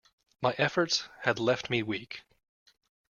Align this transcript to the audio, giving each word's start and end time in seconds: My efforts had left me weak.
My 0.41 0.55
efforts 0.57 1.07
had 1.19 1.37
left 1.37 1.69
me 1.69 1.83
weak. 1.83 2.23